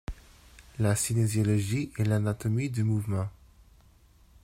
[0.79, 3.27] La cinésiologie est l'anatomie du mouvement.